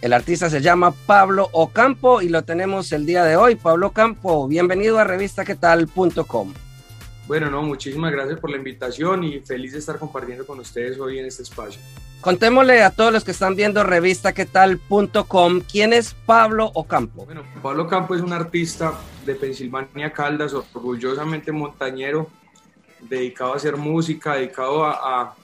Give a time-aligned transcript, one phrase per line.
[0.00, 3.54] El artista se llama Pablo Ocampo y lo tenemos el día de hoy.
[3.54, 6.52] Pablo Ocampo, bienvenido a revistaquetal.com.
[7.26, 11.18] Bueno, no, muchísimas gracias por la invitación y feliz de estar compartiendo con ustedes hoy
[11.18, 11.80] en este espacio.
[12.20, 17.24] Contémosle a todos los que están viendo revistaquetal.com quién es Pablo Ocampo.
[17.26, 18.94] Bueno, Pablo Ocampo es un artista
[19.26, 22.28] de Pensilvania Caldas, orgullosamente montañero,
[23.00, 25.34] dedicado a hacer música, dedicado a, a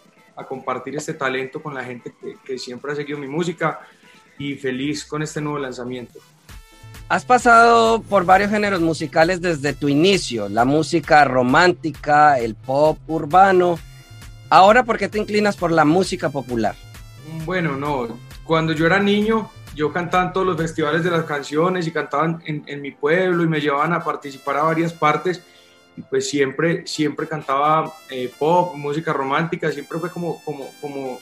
[0.40, 3.80] a compartir este talento con la gente que, que, siempre ha seguido mi música
[4.38, 6.18] y feliz con este nuevo lanzamiento.
[7.10, 13.80] Has pasado por varios géneros musicales desde tu inicio, la música romántica, el pop urbano.
[14.48, 16.76] Ahora, ¿por qué te inclinas por la música popular?
[17.44, 21.84] Bueno, no, cuando yo era niño, yo cantaba en todos los festivales de las canciones
[21.88, 25.42] y cantaban en, en mi pueblo y me llevaban a participar a varias partes
[26.08, 31.18] pues siempre, siempre cantaba eh, pop, música romántica, siempre fue como, como, como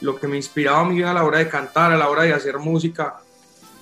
[0.00, 2.34] lo que me inspiraba a mí a la hora de cantar, a la hora de
[2.34, 3.20] hacer música.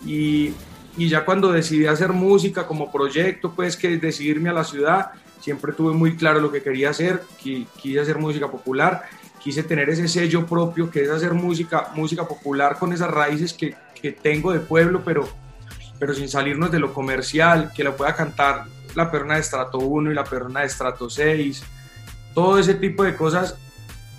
[0.05, 0.53] Y,
[0.97, 5.73] y ya cuando decidí hacer música como proyecto, pues que decidirme a la ciudad, siempre
[5.73, 9.05] tuve muy claro lo que quería hacer, quise hacer música popular,
[9.43, 13.75] quise tener ese sello propio que es hacer música, música popular con esas raíces que,
[14.01, 15.29] que tengo de pueblo, pero,
[15.99, 18.65] pero sin salirnos de lo comercial, que la pueda cantar
[18.95, 21.63] la persona de estrato 1 y la persona de estrato 6.
[22.35, 23.57] Todo ese tipo de cosas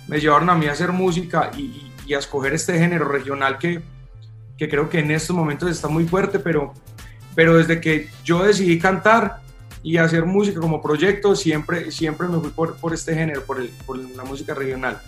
[0.08, 3.80] me llevaron a mí a hacer música y, y a escoger este género regional que,
[4.58, 6.72] que, creo que en estos momentos está muy fuerte, pero,
[7.34, 9.40] pero desde que yo decidí cantar
[9.82, 13.68] y hacer música como proyecto, siempre, siempre me fui por, por este género, por, el,
[13.86, 15.00] por la música regional.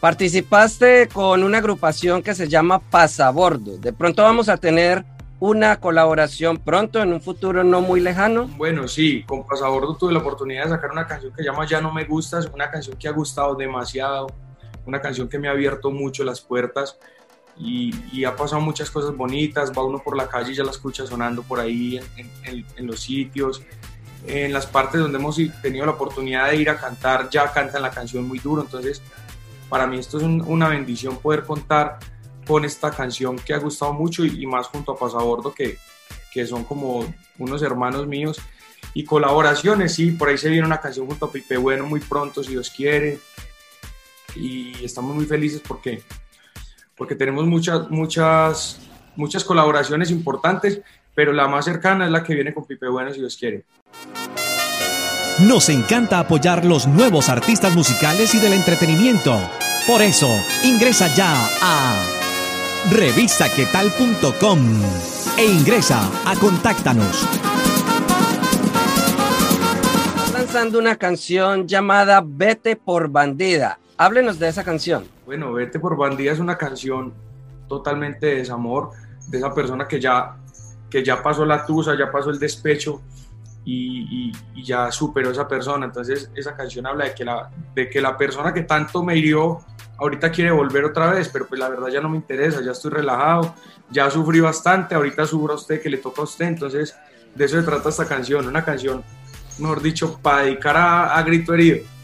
[0.00, 3.78] Participaste con una agrupación que se llama Pasabordo.
[3.78, 5.04] De pronto vamos a tener
[5.40, 8.48] una colaboración pronto, en un futuro no muy lejano?
[8.56, 11.80] Bueno, sí, con Pasabordo tuve la oportunidad de sacar una canción que se llama Ya
[11.80, 14.28] no me gustas, una canción que ha gustado demasiado,
[14.86, 16.98] una canción que me ha abierto mucho las puertas
[17.58, 20.70] y, y ha pasado muchas cosas bonitas, va uno por la calle y ya la
[20.70, 23.62] escucha sonando por ahí en, en, en los sitios,
[24.26, 27.90] en las partes donde hemos tenido la oportunidad de ir a cantar, ya cantan la
[27.90, 29.02] canción muy duro, entonces
[29.68, 31.98] para mí esto es un, una bendición poder contar
[32.46, 35.78] con esta canción que ha gustado mucho y, y más junto a Pasabordo, que,
[36.32, 38.38] que son como unos hermanos míos.
[38.94, 42.42] Y colaboraciones, sí, por ahí se viene una canción junto a Pipe Bueno muy pronto,
[42.42, 43.18] si Dios quiere.
[44.34, 46.02] Y estamos muy felices porque,
[46.96, 48.78] porque tenemos muchas, muchas,
[49.16, 50.80] muchas colaboraciones importantes,
[51.14, 53.64] pero la más cercana es la que viene con Pipe Bueno, si Dios quiere.
[55.40, 59.38] Nos encanta apoyar los nuevos artistas musicales y del entretenimiento.
[59.86, 60.28] Por eso,
[60.64, 62.02] ingresa ya a
[62.90, 64.58] revistaquetal.com
[65.36, 67.26] e ingresa a Contáctanos.
[70.32, 73.78] Lanzando una canción llamada Vete por Bandida.
[73.98, 75.06] Háblenos de esa canción.
[75.24, 77.14] Bueno, Vete por Bandida es una canción
[77.66, 78.90] totalmente de desamor,
[79.28, 80.36] de esa persona que ya,
[80.90, 83.00] que ya pasó la tusa, ya pasó el despecho
[83.64, 84.32] y,
[84.62, 85.86] ya superó esa persona.
[85.86, 89.60] Entonces esa canción habla de que, la, de que la persona que tanto me hirió
[89.96, 92.90] ahorita quiere volver otra vez, pero pues la verdad ya no me interesa, ya estoy
[92.90, 93.54] relajado,
[93.90, 96.94] ya sufrí bastante, ahorita sufro a usted que le toca a usted, entonces
[97.34, 99.02] de eso se trata esta canción, una canción,
[99.58, 101.95] mejor dicho, para dedicar a, a grito herido.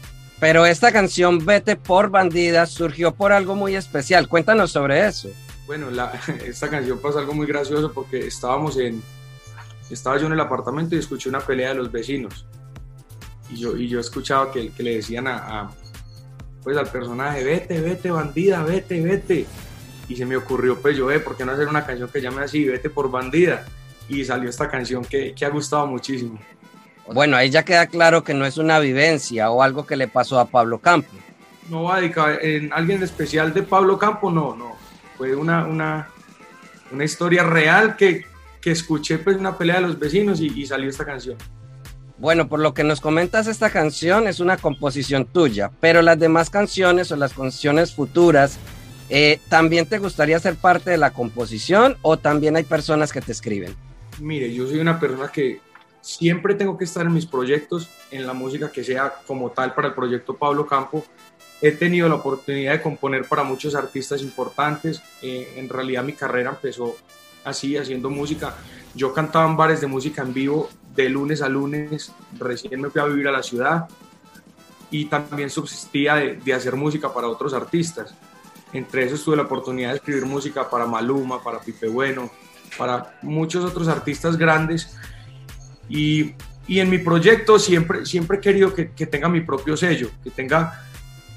[0.43, 5.29] Pero esta canción Vete por Bandida surgió por algo muy especial, cuéntanos sobre eso.
[5.65, 5.87] Bueno,
[6.45, 9.01] esta canción pasó algo muy gracioso porque estábamos en,
[9.89, 12.45] estaba yo en el apartamento y escuché una pelea de los vecinos
[13.49, 15.71] y yo, y yo escuchaba que, que le decían a, a
[16.61, 19.45] pues al personaje, vete, vete, bandida, vete, vete.
[20.09, 22.41] Y se me ocurrió, pues yo, eh, ¿por qué no hacer una canción que llame
[22.41, 23.65] así, vete por bandida?
[24.09, 26.37] Y salió esta canción que, que ha gustado muchísimo.
[27.11, 30.39] Bueno, ahí ya queda claro que no es una vivencia o algo que le pasó
[30.39, 31.09] a Pablo Campo.
[31.69, 34.75] No va a dedicar en alguien especial de Pablo Campo, no, no.
[35.17, 36.09] Fue una, una,
[36.91, 38.25] una historia real que,
[38.61, 41.37] que escuché pues una pelea de los vecinos y, y salió esta canción.
[42.17, 46.49] Bueno, por lo que nos comentas, esta canción es una composición tuya, pero las demás
[46.49, 48.57] canciones o las canciones futuras,
[49.09, 53.31] eh, ¿también te gustaría ser parte de la composición o también hay personas que te
[53.31, 53.75] escriben?
[54.19, 55.59] Mire, yo soy una persona que
[56.03, 59.87] siempre tengo que estar en mis proyectos, en la música que sea como tal para
[59.87, 61.03] el proyecto Pablo Campo.
[61.61, 65.01] He tenido la oportunidad de componer para muchos artistas importantes.
[65.21, 66.97] Eh, en realidad mi carrera empezó
[67.45, 68.53] así, haciendo música.
[68.93, 73.01] Yo cantaba en bares de música en vivo de lunes a lunes, recién me fui
[73.01, 73.87] a vivir a la ciudad
[74.91, 78.13] y también subsistía de, de, hacer música para otros artistas.
[78.73, 82.29] Entre esos tuve la oportunidad de escribir música para Maluma, para Pipe Bueno,
[82.77, 84.95] para muchos otros artistas grandes
[85.89, 86.33] y,
[86.67, 90.29] y en mi proyecto siempre, siempre he querido que, que tenga mi propio sello, que
[90.29, 90.83] tenga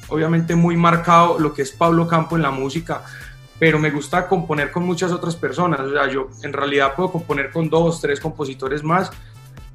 [0.08, 3.02] obviamente muy marcado lo que es Pablo Campo en la música,
[3.58, 5.80] pero me gusta componer con muchas otras personas.
[5.80, 9.10] O sea, yo en realidad puedo componer con dos, tres compositores más.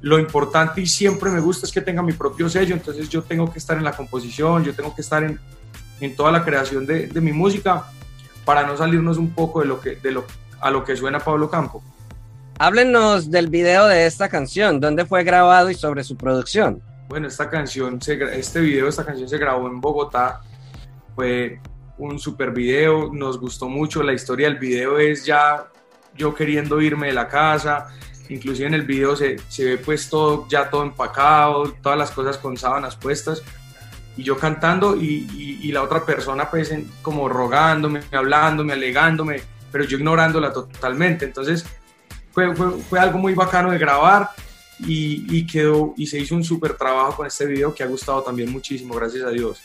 [0.00, 3.52] Lo importante y siempre me gusta es que tenga mi propio sello, entonces yo tengo
[3.52, 5.38] que estar en la composición, yo tengo que estar en,
[6.00, 7.84] en toda la creación de, de, mi música
[8.44, 10.24] para no salirnos un poco de lo que, de lo,
[10.60, 11.84] a lo que suena Pablo Campo.
[12.58, 16.82] Háblenos del video de esta canción, dónde fue grabado y sobre su producción.
[17.08, 20.40] Bueno, esta canción, este video, esta canción se grabó en Bogotá,
[21.14, 21.60] fue
[21.98, 25.66] un super video, nos gustó mucho, la historia del video es ya
[26.16, 27.88] yo queriendo irme de la casa,
[28.28, 32.38] inclusive en el video se, se ve pues todo, ya todo empacado, todas las cosas
[32.38, 33.42] con sábanas puestas,
[34.16, 39.42] y yo cantando y, y, y la otra persona pues en, como rogándome, hablándome, alegándome,
[39.70, 41.66] pero yo ignorándola totalmente, entonces
[42.32, 44.30] fue, fue, fue algo muy bacano de grabar,
[44.86, 48.22] y, y, quedó y se hizo un súper trabajo con este video que ha gustado
[48.22, 49.60] también muchísimo, gracias a Dios.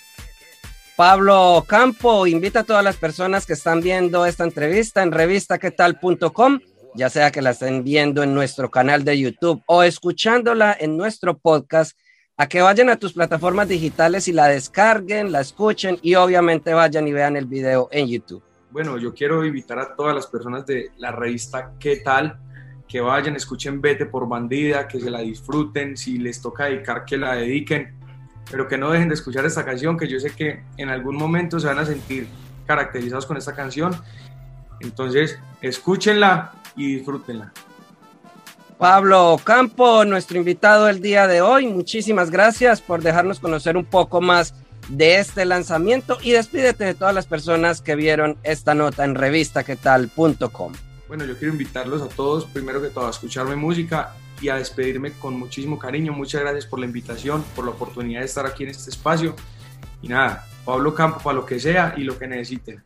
[0.95, 6.59] Pablo Campo invita a todas las personas que están viendo esta entrevista en revistaquetal.com,
[6.95, 11.37] ya sea que la estén viendo en nuestro canal de YouTube o escuchándola en nuestro
[11.37, 11.97] podcast,
[12.35, 17.07] a que vayan a tus plataformas digitales y la descarguen, la escuchen y obviamente vayan
[17.07, 18.43] y vean el video en YouTube.
[18.69, 22.39] Bueno, yo quiero invitar a todas las personas de la revista ¿Qué tal?
[22.87, 27.17] Que vayan, escuchen Vete por Bandida, que se la disfruten, si les toca dedicar, que
[27.17, 27.97] la dediquen
[28.49, 31.59] pero que no dejen de escuchar esta canción, que yo sé que en algún momento
[31.59, 32.27] se van a sentir
[32.65, 33.95] caracterizados con esta canción.
[34.79, 37.51] Entonces, escúchenla y disfrútenla.
[38.77, 44.21] Pablo Campo, nuestro invitado el día de hoy, muchísimas gracias por dejarnos conocer un poco
[44.21, 44.53] más
[44.87, 50.73] de este lanzamiento y despídete de todas las personas que vieron esta nota en revistaquetal.com.
[51.07, 55.13] Bueno, yo quiero invitarlos a todos, primero que todo, a escucharme música y a despedirme
[55.13, 56.11] con muchísimo cariño.
[56.11, 59.33] Muchas gracias por la invitación, por la oportunidad de estar aquí en este espacio.
[60.01, 62.83] Y nada, Pablo Campo para lo que sea y lo que necesiten.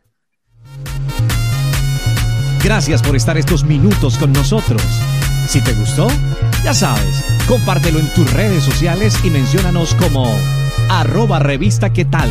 [2.62, 4.82] Gracias por estar estos minutos con nosotros.
[5.48, 6.06] Si te gustó,
[6.62, 10.38] ya sabes, compártelo en tus redes sociales y menciónanos como
[10.88, 12.30] arroba revista qué tal.